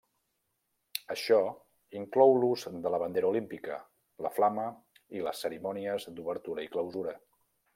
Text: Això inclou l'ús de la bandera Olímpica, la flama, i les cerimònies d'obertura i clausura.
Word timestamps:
Això 1.15 1.35
inclou 1.99 2.33
l'ús 2.43 2.63
de 2.85 2.93
la 2.95 3.01
bandera 3.03 3.29
Olímpica, 3.33 3.77
la 4.27 4.33
flama, 4.39 4.65
i 5.19 5.23
les 5.29 5.45
cerimònies 5.47 6.09
d'obertura 6.17 6.67
i 6.69 6.73
clausura. 6.79 7.15